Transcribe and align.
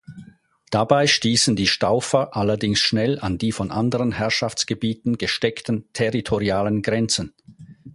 Dabei 0.71 1.05
stießen 1.05 1.55
die 1.55 1.67
Staufer 1.67 2.35
allerdings 2.35 2.79
schnell 2.79 3.19
an 3.19 3.37
die 3.37 3.51
von 3.51 3.69
anderen 3.69 4.11
Herrschaftsgebieten 4.13 5.19
gesteckten 5.19 5.85
territorialen 5.93 6.81
Grenzen. 6.81 7.33